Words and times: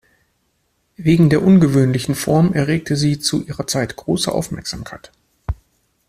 Wegen 0.97 1.29
der 1.29 1.43
ungewöhnlichen 1.43 2.15
Form 2.15 2.53
erregte 2.53 2.95
sie 2.95 3.19
zu 3.19 3.43
ihrer 3.43 3.67
Zeit 3.67 3.97
große 3.97 4.31
Aufmerksamkeit. 4.31 5.11